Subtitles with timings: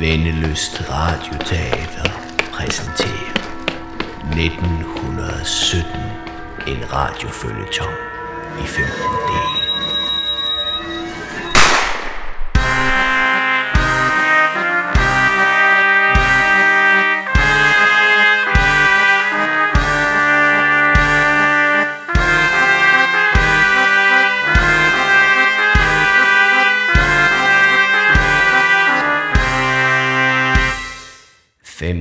[0.00, 2.10] Vendeløst Radioteater
[2.52, 3.32] præsenterer
[4.30, 6.00] 1917
[6.66, 7.94] en radiofølgetong
[8.58, 8.92] i 15
[9.28, 9.65] dele.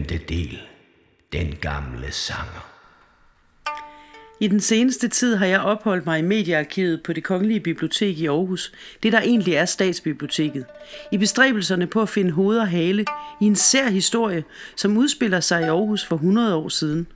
[0.09, 0.61] Femte del.
[1.33, 2.71] Den gamle sanger.
[4.39, 8.25] I den seneste tid har jeg opholdt mig i mediearkivet på det Kongelige Bibliotek i
[8.27, 8.71] Aarhus,
[9.03, 10.65] det der egentlig er statsbiblioteket,
[11.11, 13.05] i bestræbelserne på at finde hoved og hale
[13.41, 14.43] i en sær historie,
[14.75, 17.07] som udspiller sig i Aarhus for 100 år siden.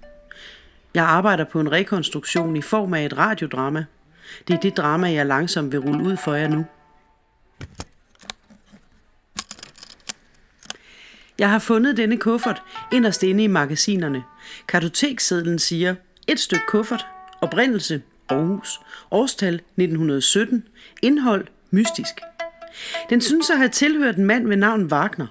[0.93, 3.85] Jeg arbejder på en rekonstruktion i form af et radiodrama.
[4.47, 6.65] Det er det drama, jeg langsomt vil rulle ud for jer nu.
[11.39, 12.61] Jeg har fundet denne kuffert
[12.93, 14.23] inderst inde i magasinerne.
[14.67, 15.95] Kartoteksedlen siger,
[16.27, 17.05] et stykke kuffert,
[17.41, 18.79] oprindelse, Aarhus,
[19.11, 20.63] årstal 1917,
[21.01, 22.13] indhold, mystisk.
[23.09, 25.27] Den synes at have tilhørt en mand ved navn Wagner.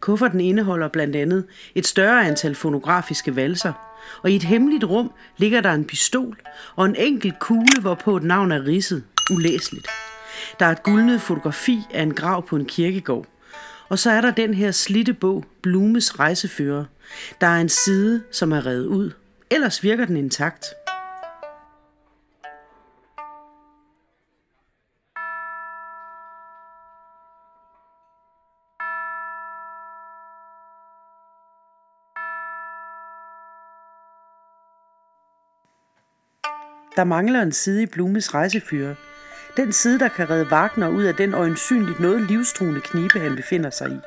[0.00, 3.72] Kufferten indeholder blandt andet et større antal fonografiske valser,
[4.22, 6.36] og i et hemmeligt rum ligger der en pistol
[6.76, 9.88] og en enkelt kugle, hvorpå et navn er ridset, ulæseligt.
[10.60, 13.26] Der er et guldnet fotografi af en grav på en kirkegård.
[13.88, 16.84] Og så er der den her slitte bog, Blumes rejsefører.
[17.40, 19.10] Der er en side, som er revet ud.
[19.50, 20.64] Ellers virker den intakt.
[36.96, 39.05] Der mangler en side i Blumes rejsefører.
[39.56, 43.70] Den side, der kan redde Wagner ud af den øjensynligt noget livstruende knibe, han befinder
[43.70, 43.98] sig i.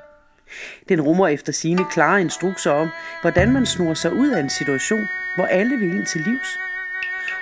[0.89, 2.89] Den rummer efter sine klare instrukser om,
[3.21, 6.59] hvordan man snor sig ud af en situation, hvor alle vil ind til livs.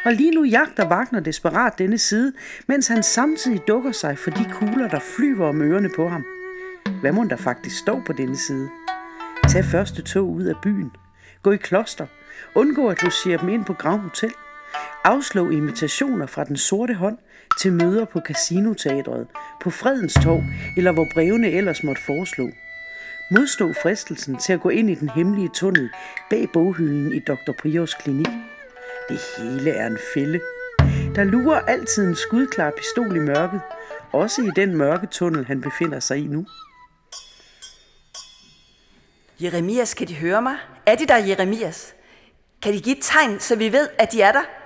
[0.06, 2.34] Og lige nu jagter Wagner desperat denne side,
[2.68, 6.26] mens han samtidig dukker sig for de kugler, der flyver om ørerne på ham.
[7.02, 8.70] Hvad må der faktisk stå på denne side?
[9.50, 10.92] Tag første tog ud af byen.
[11.44, 12.08] Gå i kloster.
[12.56, 14.32] Undgå at logere dem ind på Grav Hotel.
[15.04, 17.18] Afslå invitationer fra den sorte hånd
[17.62, 19.28] til møder på Casinoteatret,
[19.62, 20.44] på Fredens Torv
[20.78, 22.50] eller hvor brevene ellers måtte foreslå.
[23.32, 25.90] Modstå fristelsen til at gå ind i den hemmelige tunnel
[26.30, 27.52] bag boghylden i Dr.
[27.60, 28.28] Prios klinik.
[29.10, 30.40] Det hele er en fælde.
[31.16, 33.62] Der lurer altid en skudklar pistol i mørket,
[34.12, 36.46] også i den mørke tunnel, han befinder sig i nu.
[39.40, 40.56] Jeremias, kan de høre mig?
[40.86, 41.96] Er de der, Jeremias?
[42.62, 44.57] Kan de give et tegn, så vi ved, at de er der?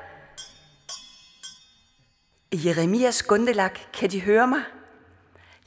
[2.53, 4.61] Jeremias Gundelak, kan de høre mig?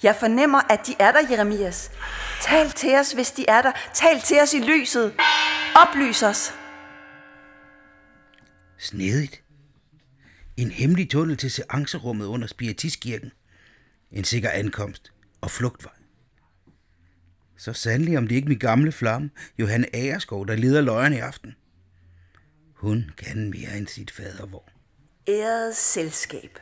[0.03, 1.91] Jeg fornemmer, at de er der, Jeremias.
[2.43, 3.73] Tal til os, hvis de er der.
[3.95, 5.15] Tal til os i lyset.
[5.77, 6.53] Oplys os.
[8.79, 9.43] Snedigt.
[10.57, 13.33] En hemmelig tunnel til seancerummet under Spiritistkirken.
[14.13, 15.93] En sikker ankomst og flugtvej.
[17.57, 21.55] Så sandelig om det ikke min gamle flamme, Johanne Agerskov, der leder løjerne i aften.
[22.75, 24.69] Hun kan mere end sit fadervor.
[25.29, 26.59] Æret selskab.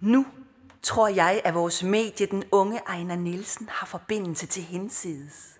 [0.00, 0.26] Nu
[0.82, 5.58] tror jeg, at vores medie, den unge Ejner Nielsen, har forbindelse til hensides.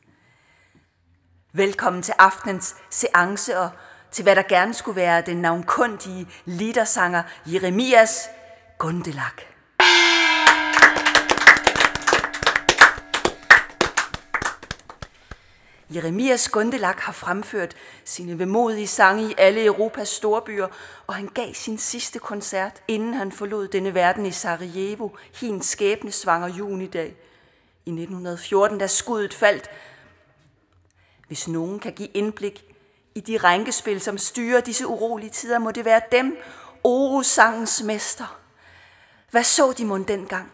[1.52, 3.70] Velkommen til aftenens seance og
[4.10, 8.28] til hvad der gerne skulle være den navnkundige litersanger Jeremias
[8.78, 9.55] Gundelak.
[15.94, 17.74] Jeremias Gundelak har fremført
[18.04, 20.68] sine vemodige sange i alle Europas storbyer,
[21.06, 25.08] og han gav sin sidste koncert, inden han forlod denne verden i Sarajevo,
[25.40, 27.16] hin skæbne svanger junidag.
[27.86, 29.70] I 1914, da skuddet faldt.
[31.26, 32.64] Hvis nogen kan give indblik
[33.14, 36.36] i de rænkespil, som styrer disse urolige tider, må det være dem,
[36.84, 38.38] Oro-sangens mester.
[39.30, 40.50] Hvad så de mund dengang?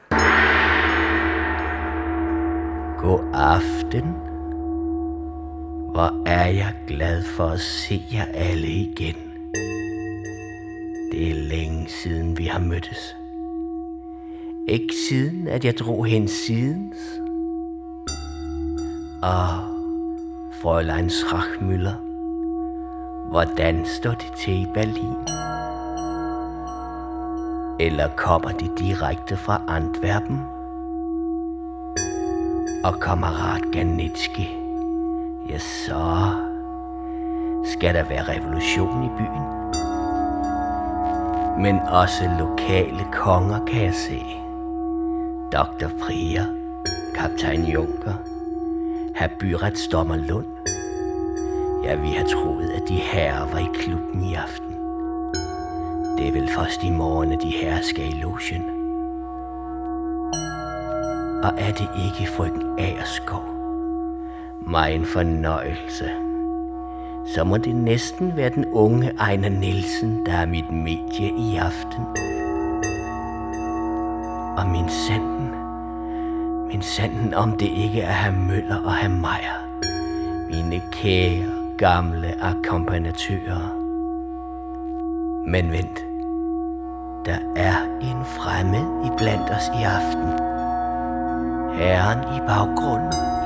[2.98, 4.31] God aften.
[5.92, 9.14] Hvor er jeg glad for at se jer alle igen.
[11.12, 13.16] Det er længe siden vi har mødtes.
[14.68, 16.96] Ikke siden, at jeg drog hen sidens.
[19.22, 19.48] Og
[20.52, 21.96] Fräulein Schachmüller,
[23.30, 25.16] hvordan står det til i Berlin?
[27.80, 30.40] Eller kommer de direkte fra Antwerpen?
[32.84, 34.61] Og kammerat Ganitski,
[35.48, 36.32] ja så
[37.64, 39.62] skal der være revolution i byen.
[41.62, 44.22] Men også lokale konger kan jeg se.
[45.52, 45.88] Dr.
[46.00, 46.44] Prier,
[47.14, 48.14] kaptajn Junker,
[49.14, 50.46] herr byretsdommer Lund.
[51.84, 54.72] Ja, vi har troet, at de herrer var i klubben i aften.
[56.18, 58.62] Det er vel først i morgen, at de herrer skal i logen.
[61.42, 63.51] Og er det ikke frøken Agerskov?
[64.66, 66.10] Mig en fornøjelse.
[67.26, 72.04] Så må det næsten være den unge Ejner Nielsen, der er mit medie i aften.
[74.58, 75.50] Og min sanden,
[76.68, 79.68] min sanden om det ikke er herr Møller og herr Meier,
[80.50, 83.78] mine kære gamle akkompagnatører.
[85.46, 85.98] Men vent,
[87.26, 90.28] der er en fremmed i blandt os i aften.
[91.78, 93.41] Herren i baggrunden.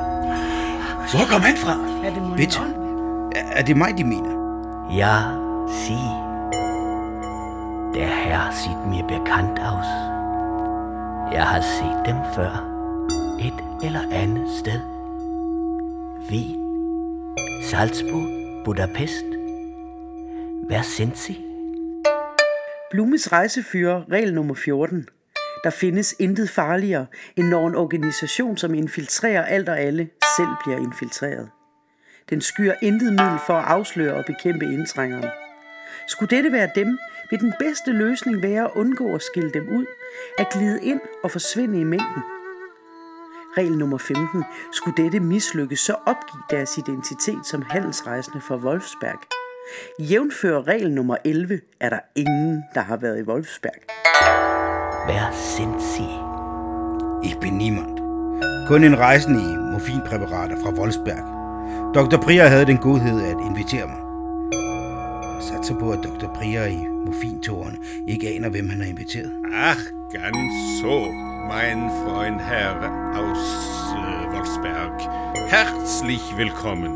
[1.12, 1.74] Hvor kom han fra?
[2.04, 2.36] Er det muligt?
[2.36, 2.58] Bitte.
[3.38, 4.32] Er, er det mig, de mener?
[5.00, 5.16] Ja,
[5.68, 6.04] sig.
[7.94, 9.90] Der Herr sieht mir bekannt aus.
[11.32, 12.52] Jeg har set dem før.
[13.40, 14.80] Et eller andet sted.
[16.30, 16.60] Wien,
[17.62, 18.28] Salzburg,
[18.64, 19.24] Budapest.
[20.66, 21.36] Hvad sind Sie?
[22.90, 25.06] Blumes rejsefyre, regel nummer 14.
[25.66, 30.78] Der findes intet farligere, end når en organisation, som infiltrerer alt og alle, selv bliver
[30.78, 31.50] infiltreret.
[32.30, 35.30] Den skyer intet middel for at afsløre og bekæmpe indtrængeren.
[36.08, 36.98] Skulle dette være dem,
[37.30, 39.86] vil den bedste løsning være at undgå at skille dem ud,
[40.38, 42.22] at glide ind og forsvinde i mængden.
[43.56, 44.44] Regel nummer 15.
[44.72, 49.20] Skulle dette mislykkes, så opgiv deres identitet som handelsrejsende fra Wolfsberg.
[49.98, 54.55] Jævnfører regel nummer 11 er der ingen, der har været i Wolfsberg.
[55.06, 56.08] Wer sind Sie?
[57.22, 58.00] Ich bin niemand.
[58.66, 61.24] Kun en rejsende i morfinpræparater fra Wolfsberg.
[61.94, 62.16] Dr.
[62.16, 64.00] Prier havde den godhed at invitere mig.
[65.34, 66.26] Jeg satser på, at Dr.
[66.34, 67.76] Prier i morfintårerne
[68.06, 69.32] ikke aner, hvem han har inviteret.
[69.54, 69.80] Ach,
[70.12, 71.00] ganz so,
[71.48, 72.74] mein Freund Herr
[73.14, 73.44] aus
[73.96, 75.00] äh, Wolfsberg.
[75.48, 76.92] Herzlich willkommen.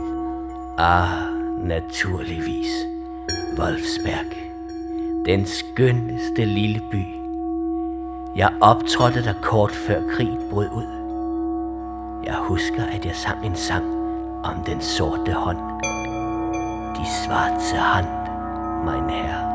[0.78, 1.30] Ah,
[1.64, 2.86] naturligvis.
[3.56, 4.26] Wolfsberg.
[5.26, 7.19] Den skønneste lille by.
[8.36, 10.86] Jeg optrådte der kort før krigen brød ud.
[12.24, 13.84] Jeg husker, at jeg sang en sang
[14.44, 15.58] om den sorte hånd.
[16.96, 18.06] De svarte hand,
[18.84, 19.50] mein herre.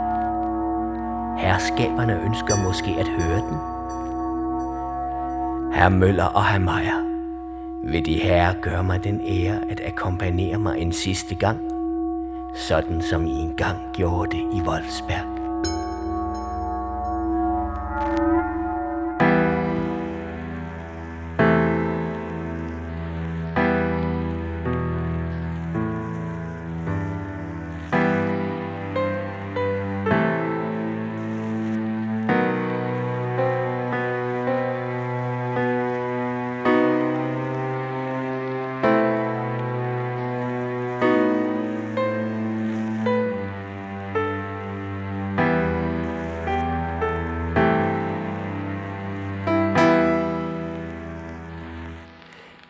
[1.38, 3.58] Herskaberne ønsker måske at høre den.
[5.74, 7.06] Herr Møller og herr Meier,
[7.84, 11.60] vil de herre gøre mig den ære at akkompagnere mig en sidste gang,
[12.56, 15.35] sådan som I engang gjorde det i Wolfsberg.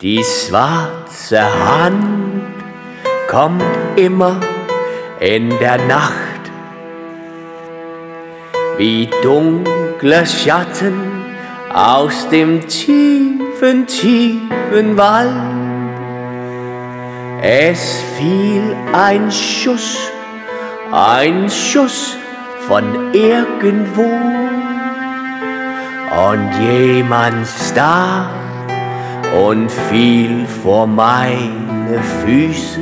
[0.06, 2.44] Die schwarze Hand
[3.26, 3.64] kommt
[3.96, 4.38] immer
[5.18, 6.42] in der Nacht,
[8.78, 10.94] wie dunkle Schatten
[11.74, 15.32] aus dem tiefen, tiefen Wald.
[17.42, 19.98] Es fiel ein Schuss,
[20.92, 22.16] ein Schuss
[22.68, 24.08] von irgendwo
[26.30, 28.35] und jemand starb
[29.36, 32.80] und fiel vor meine Füße.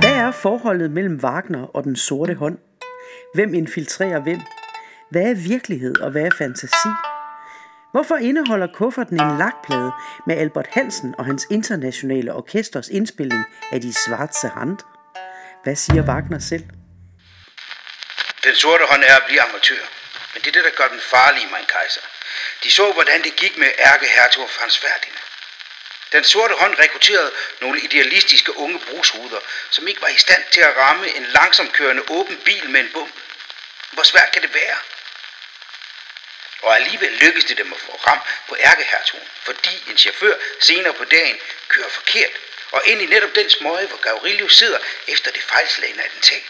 [0.00, 2.58] Hvad er forholdet mellem Wagner og den sorte hånd?
[3.34, 4.40] Hvem infiltrerer hvem?
[5.10, 6.88] Hvad er virkelighed og hvad er fantasi?
[7.92, 9.92] Hvorfor indeholder kufferten en lakplade
[10.26, 14.78] med Albert Hansen og hans internationale orkesters indspilning af De Svartse Hand?
[15.64, 16.64] Hvad siger Wagner selv?
[18.44, 19.84] Den sorte hånd er at blive amatør.
[20.32, 22.19] Men det er det, der gør den farlige, mein kejser.
[22.64, 25.18] De så, hvordan det gik med ærkehertug Frans Ferdinand.
[26.12, 30.76] Den sorte hånd rekrutterede nogle idealistiske unge brugshuder, som ikke var i stand til at
[30.76, 33.14] ramme en langsomkørende åben bil med en bump.
[33.90, 34.76] Hvor svært kan det være?
[36.62, 41.04] Og alligevel lykkedes det dem at få ram på ærkehertugen, fordi en chauffør senere på
[41.04, 42.32] dagen kører forkert
[42.70, 46.42] og ind i netop den smøge, hvor Gavrilio sidder efter det fejlslagende attentat.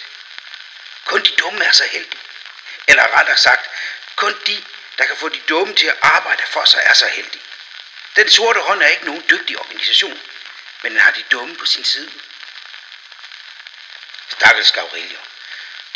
[1.04, 2.20] Kun de dumme er så heldige.
[2.88, 3.70] Eller rettere sagt,
[4.16, 4.64] kun de,
[4.98, 7.40] der kan få de dumme til at arbejde for sig, er så heldig.
[8.16, 10.20] Den sorte hånd er ikke nogen dygtig organisation,
[10.82, 12.12] men den har de dumme på sin side.
[14.28, 15.18] Stakkels Gavrilio,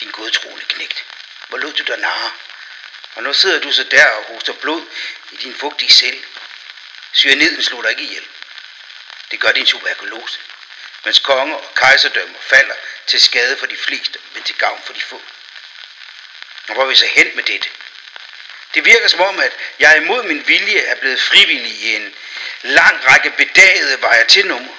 [0.00, 1.04] din godtroende knægt.
[1.48, 2.32] Hvor lod du dig narre?
[3.14, 4.86] Og nu sidder du så der og hoster blod
[5.30, 6.24] i din fugtige celle.
[7.12, 8.26] Syreniden slog dig ikke ihjel.
[9.30, 10.40] Det gør din tuberkulose.
[11.04, 12.74] Mens konger og kejserdømmer falder
[13.06, 15.22] til skade for de fleste, men til gavn for de få.
[16.68, 17.68] Og hvor er vi så hen med dette?
[18.74, 22.14] Det virker som om, at jeg imod min vilje er blevet frivillig i en
[22.62, 24.74] lang række bedagede vejer til nummer.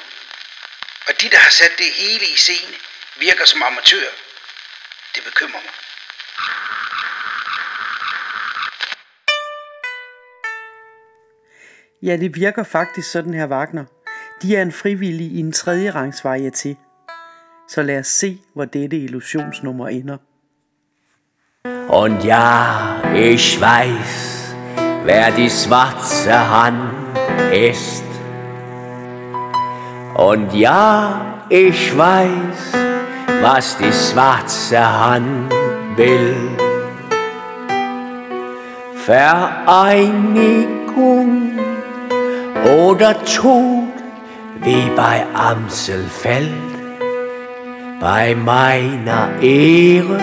[1.08, 2.76] Og de, der har sat det hele i scene,
[3.16, 4.16] virker som amatører.
[5.16, 5.74] Det bekymrer mig.
[12.02, 13.86] Ja, det virker faktisk sådan her, Wagner.
[14.42, 16.76] De er en frivillig i en tredje rangs varieté.
[17.70, 20.18] Så lad os se, hvor dette illusionsnummer ender.
[21.88, 24.56] Und ja, ich weiß,
[25.04, 26.92] wer die schwarze Hand
[27.52, 28.04] ist.
[30.16, 32.74] Und ja, ich weiß,
[33.42, 35.54] was die schwarze Hand
[35.96, 36.36] will.
[39.06, 40.56] Vereinigung
[42.80, 43.94] oder Tod,
[44.62, 46.50] wie bei Amselfeld,
[48.00, 50.20] bei meiner Ehre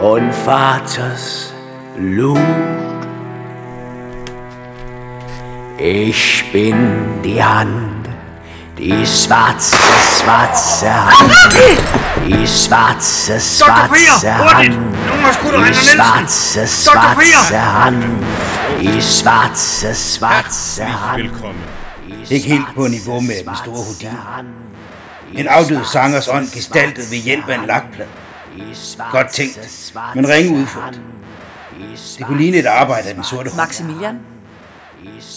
[0.00, 1.52] und Vaters
[1.96, 2.38] Blut.
[5.78, 8.08] Ich bin die Hand,
[8.78, 9.76] die schwarze,
[10.18, 11.32] schwarze Hand,
[12.26, 14.76] die schwarze, schwarze Hand,
[15.68, 18.04] die schwarze, schwarze Hand,
[18.80, 21.30] die schwarze, schwarze Hand.
[22.30, 24.10] Ikke helt på niveau med den store Houdini.
[25.34, 28.08] En afdød sangers ånd gestaltet ved hjælp af en lakplade.
[29.10, 31.00] Godt tænkt, men ringe udført.
[32.18, 33.56] Det kunne ligne et arbejde af den sorte hånd.
[33.56, 34.18] Maximilian?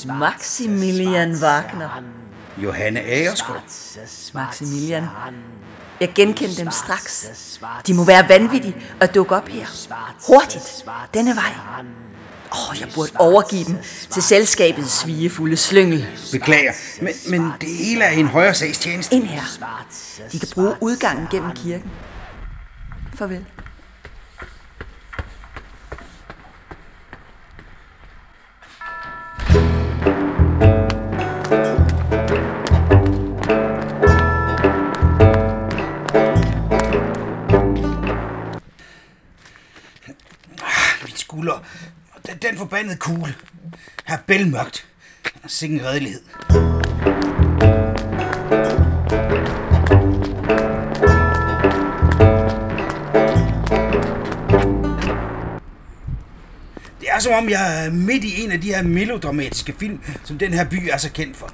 [0.06, 2.04] Maximilian Wagner.
[2.58, 3.56] Johanne Agerskov.
[4.34, 5.04] Maximilian.
[6.00, 7.28] Jeg genkendte dem straks.
[7.88, 9.66] De må være vanvittige at dukke op her.
[10.28, 10.86] Hurtigt.
[11.14, 11.54] Denne vej.
[12.52, 13.78] Åh, oh, jeg burde overgive dem
[14.10, 16.08] til selskabets svigefulde slyngel.
[16.32, 16.72] Beklager,
[17.02, 19.16] men, men det hele er en højere sags tjeneste.
[19.16, 19.42] Ind her.
[20.32, 21.92] De kan bruge udgangen gennem kirken.
[23.18, 23.46] Farvel.
[40.62, 41.64] Ah, min skulder.
[42.28, 43.36] Den, den forbandede kugle.
[44.06, 44.88] Her er bælmørkt.
[45.80, 46.22] en redelighed.
[57.18, 60.54] Er som om, jeg er midt i en af de her melodramatiske film, som den
[60.54, 61.50] her by er så kendt for.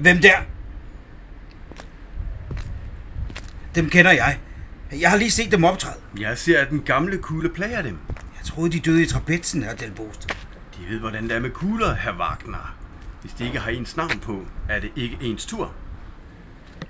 [0.00, 0.36] Hvem der?
[3.74, 4.38] Dem kender jeg.
[5.00, 5.96] Jeg har lige set dem optræde.
[6.18, 7.98] Jeg ser, at den gamle kugle plager dem.
[8.08, 10.28] Jeg troede, de døde i trapetsen, her Del Bost.
[10.78, 12.83] De ved, hvordan det er med kugler, herr Wagner.
[13.24, 15.72] Hvis de ikke har ens navn på, er det ikke ens tur.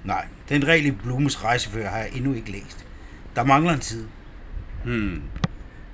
[0.05, 2.87] Nej, den regel i Blumes rejsefører har jeg endnu ikke læst.
[3.37, 4.07] Der mangler en side.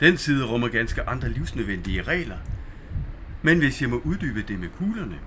[0.01, 2.37] Den side rummer ganske andre livsnødvendige regler.
[3.43, 5.19] Men hvis jeg må uddybe det med kuglerne.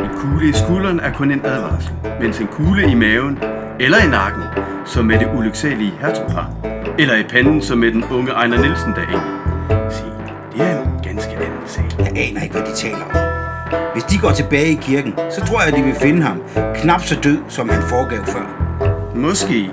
[0.00, 3.38] En kugle i skulderen er kun en advarsel, mens en kugle i maven
[3.80, 4.42] eller i nakken,
[4.86, 6.54] som med det ulyksalige hertugpar,
[6.98, 9.24] eller i panden, som med den unge Ejner Nielsen derinde.
[9.94, 10.04] Se,
[10.52, 11.84] det er en ganske anden sag.
[11.98, 13.33] Jeg aner ikke, hvad de taler om.
[13.92, 16.42] Hvis de går tilbage i kirken, så tror jeg, at de vil finde ham
[16.74, 18.46] knap så død, som han foregav før.
[19.14, 19.70] Måske,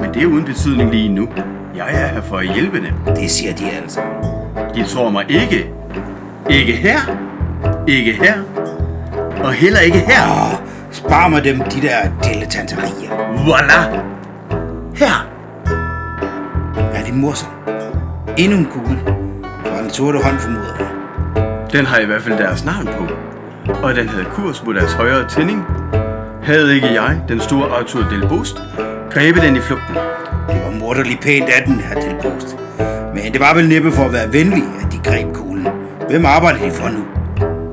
[0.00, 1.28] men det er uden betydning lige nu.
[1.76, 3.14] Jeg er her for at hjælpe dem.
[3.16, 4.00] Det siger de altså.
[4.74, 5.70] De tror mig ikke.
[6.50, 6.98] Ikke her.
[7.86, 8.34] Ikke her.
[9.44, 10.52] Og heller ikke her.
[10.52, 10.58] Åh,
[10.90, 13.10] spar mig dem, de der dilettanterier.
[13.44, 14.00] Voila!
[14.94, 15.28] Her.
[16.94, 17.52] Er det morsomt?
[18.38, 18.98] Endnu en kugle.
[19.64, 20.99] Fra den sorte hånd formoder jeg.
[21.72, 23.04] Den har i hvert fald deres navn på.
[23.82, 25.64] Og den havde kurs mod deres højre tænding.
[26.42, 28.62] Havde ikke jeg, den store Arthur Del Bost,
[29.10, 29.94] grebet den i flugten.
[30.48, 32.56] Det var morderligt pænt af den, her Del Bost.
[33.14, 35.68] Men det var vel næppe for at være venlig, at de greb kuglen.
[36.08, 37.04] Hvem arbejder de for nu?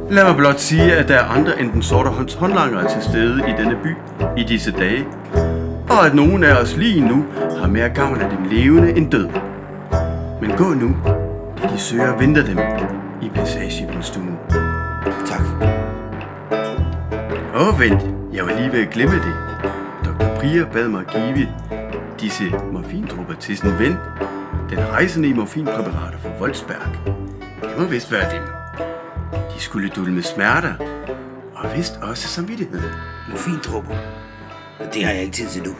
[0.10, 3.44] Lad mig blot sige, at der er andre end den sorte hånds håndlanger til stede
[3.48, 3.96] i denne by
[4.38, 5.06] i disse dage.
[5.90, 7.26] Og at nogen af os lige nu
[7.60, 9.28] har mere gavn af dem levende end død.
[10.42, 10.96] Men gå nu,
[11.64, 12.58] da de søger venter dem
[13.22, 14.38] i passagevindstuen.
[15.26, 15.42] Tak.
[17.56, 18.02] Åh, vent.
[18.34, 19.36] Jeg var lige ved at glemme det.
[20.06, 20.36] Dr.
[20.40, 21.48] Prier bad mig give
[22.20, 23.96] disse morfindrupper til sin ven,
[24.70, 27.16] den rejsende i morfinpræparater fra Voldsberg.
[27.62, 28.44] Det må vist være dem.
[29.56, 30.74] De skulle dulme smerter,
[31.56, 32.82] og vist også samvittighed.
[33.30, 33.96] Morfintropper.
[34.94, 35.76] Det har jeg ikke tid til nu.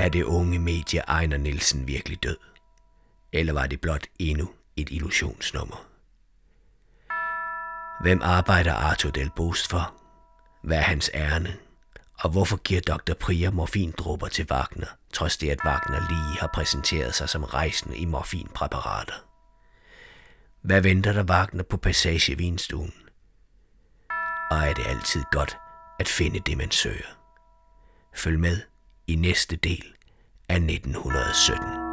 [0.00, 2.36] Er det unge medie Ejner Nielsen virkelig død?
[3.32, 5.86] Eller var det blot endnu et illusionsnummer?
[8.02, 9.94] Hvem arbejder Arthur Del Bost for?
[10.62, 11.56] Hvad er hans ærne?
[12.18, 13.14] Og hvorfor giver Dr.
[13.20, 18.04] Priya morfindrupper til Wagner, trods det at Wagner lige har præsenteret sig som rejsende i
[18.04, 19.24] morfinpræparater?
[20.62, 22.92] Hvad venter der Wagner på passage i vinstuen?
[24.50, 25.56] Og er det altid godt
[25.98, 27.16] at finde det, man søger?
[28.14, 28.60] Følg med
[29.10, 29.84] i næste del
[30.48, 31.89] af 1917.